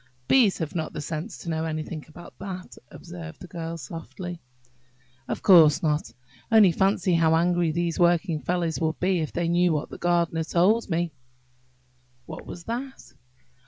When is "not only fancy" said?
5.83-7.13